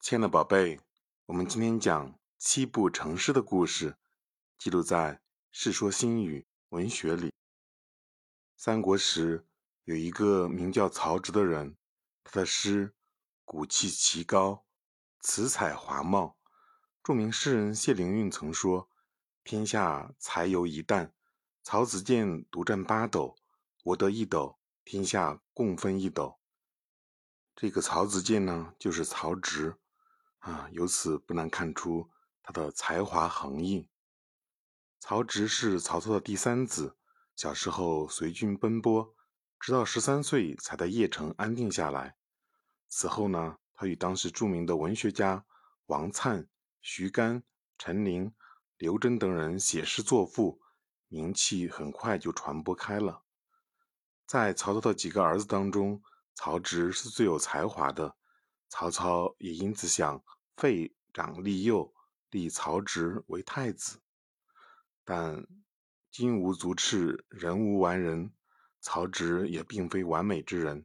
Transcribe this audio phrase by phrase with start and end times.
[0.00, 0.80] 亲爱的宝贝，
[1.26, 3.98] 我们今天讲七步成诗的故事，
[4.56, 5.14] 记录在
[5.50, 6.40] 《世说新语》
[6.70, 7.30] 文学里。
[8.56, 9.44] 三国时
[9.84, 11.76] 有一个名叫曹植的人，
[12.24, 12.94] 他的诗
[13.44, 14.64] 骨气奇高，
[15.20, 16.38] 词采华茂。
[17.02, 18.88] 著名诗人谢灵运曾说
[19.44, 21.10] ：“天下才有一旦，
[21.62, 23.36] 曹子建独占八斗，
[23.84, 26.38] 我得一斗，天下共分一斗。”
[27.54, 29.76] 这个曹子建呢，就是曹植。
[30.38, 32.10] 啊，由此不难看出
[32.42, 33.88] 他的才华横溢。
[35.00, 36.96] 曹植是曹操的第三子，
[37.36, 39.14] 小时候随军奔波，
[39.60, 42.16] 直到十三岁才在邺城安定下来。
[42.88, 45.44] 此后呢，他与当时著名的文学家
[45.86, 46.48] 王粲、
[46.80, 47.42] 徐干、
[47.78, 48.34] 陈琳、
[48.76, 50.60] 刘桢等人写诗作赋，
[51.08, 53.22] 名气很快就传播开了。
[54.26, 56.02] 在曹操的几个儿子当中，
[56.34, 58.17] 曹植是最有才华的。
[58.68, 60.22] 曹操也因此想
[60.56, 61.92] 废长立幼，
[62.30, 64.00] 立曹植为太子。
[65.04, 65.46] 但
[66.10, 68.32] 金无足赤，人无完人，
[68.80, 70.84] 曹植也并非完美之人。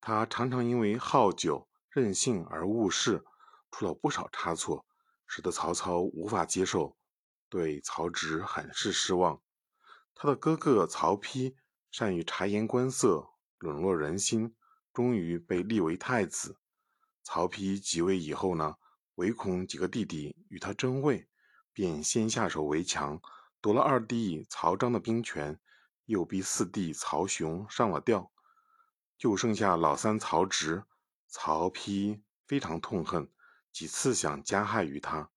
[0.00, 3.24] 他常常因为好酒、任性而误事，
[3.70, 4.84] 出了不少差错，
[5.26, 6.96] 使得曹操无法接受，
[7.48, 9.40] 对曹植很是失望。
[10.14, 11.54] 他的哥哥曹丕
[11.90, 14.54] 善于察言观色，笼络人心，
[14.92, 16.58] 终于被立为太子。
[17.24, 18.76] 曹丕即位以后呢，
[19.14, 21.26] 唯恐几个弟弟与他争位，
[21.72, 23.20] 便先下手为强，
[23.60, 25.58] 夺了二弟曹彰的兵权，
[26.04, 28.30] 又逼四弟曹雄上了吊，
[29.16, 30.84] 就剩下老三曹植。
[31.26, 33.28] 曹丕非常痛恨，
[33.72, 35.30] 几次想加害于他。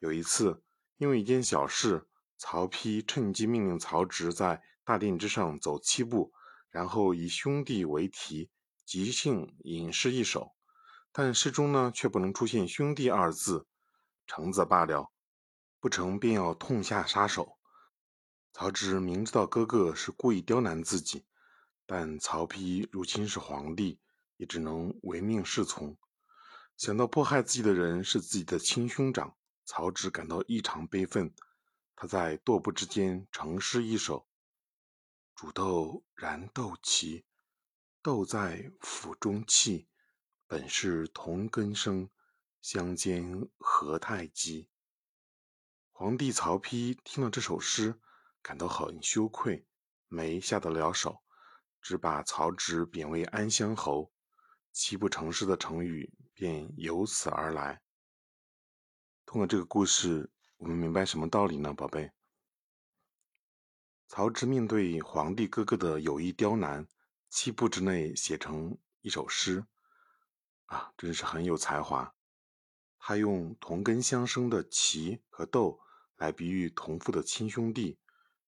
[0.00, 0.62] 有一次，
[0.98, 6.34] 因为一件小事，曹丕趁机命令曹植在大殿之上走七步，
[6.68, 8.50] 然后以兄弟为题，
[8.84, 10.52] 即兴吟诗一首。
[11.12, 13.66] 但诗中呢，却不能出现“兄弟”二字，
[14.26, 15.10] 成则罢了，
[15.80, 17.58] 不成便要痛下杀手。
[18.52, 21.24] 曹植明知道哥哥是故意刁难自己，
[21.84, 24.00] 但曹丕如今是皇帝，
[24.36, 25.96] 也只能唯命是从。
[26.76, 31.34] 想到迫害自己的人是自己的亲兄长，曹植感到异常悲愤。
[31.96, 34.26] 他在踱步之间成诗一首
[35.34, 37.24] ：“煮豆燃豆萁，
[38.00, 39.88] 豆在釜中泣。”
[40.50, 42.10] 本是同根生，
[42.60, 44.68] 相煎何太急。
[45.92, 48.00] 皇帝曹丕听了这首诗，
[48.42, 49.64] 感到很羞愧，
[50.08, 51.22] 没下得了手，
[51.80, 54.12] 只把曹植贬为安乡侯。
[54.72, 57.80] 七步成诗的成语便由此而来。
[59.24, 62.10] 通过这个故事，我们明白什么道理呢，宝贝？
[64.08, 66.88] 曹植面对皇帝哥哥的有意刁难，
[67.28, 69.64] 七步之内写成一首诗。
[70.70, 72.14] 啊，真是很有才华。
[72.96, 75.80] 他用同根相生的萁和豆
[76.16, 77.98] 来比喻同父的亲兄弟，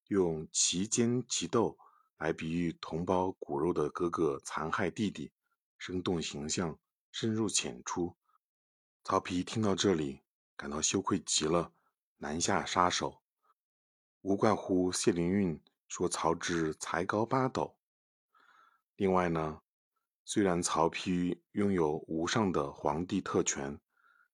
[0.06, 1.77] 用萁煎萁豆
[2.19, 5.32] 来比喻同胞骨肉的哥哥残害弟弟，
[5.77, 6.78] 生动形象，
[7.11, 8.16] 深入浅出。
[9.03, 10.21] 曹丕听到这里，
[10.56, 11.72] 感到羞愧极了，
[12.19, 13.21] 难下杀手。
[14.21, 17.77] 无怪乎谢灵运说曹植才高八斗。
[18.94, 19.61] 另外呢？
[20.25, 23.78] 虽然曹丕拥有无上的皇帝特权，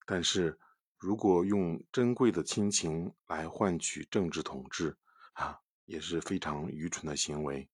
[0.06, 0.58] 但是
[0.96, 4.96] 如果用珍贵的亲情来换取政治统治，
[5.32, 7.68] 啊，也是非常愚蠢的行为。